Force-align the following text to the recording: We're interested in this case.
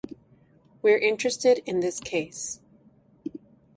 We're 0.81 0.97
interested 0.97 1.59
in 1.69 1.81
this 1.81 1.99
case. 1.99 2.59